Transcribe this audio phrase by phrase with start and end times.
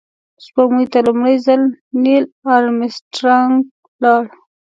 [0.43, 1.61] سپوږمۍ ته لومړی ځل
[2.03, 3.55] نیل آرمسټرانګ
[4.03, 4.23] لاړ